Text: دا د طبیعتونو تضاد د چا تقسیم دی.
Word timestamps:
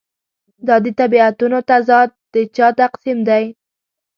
دا 0.67 0.75
د 0.85 0.87
طبیعتونو 0.99 1.57
تضاد 1.69 2.09
د 2.33 2.35
چا 2.55 2.67
تقسیم 2.81 3.17
دی. 3.29 3.43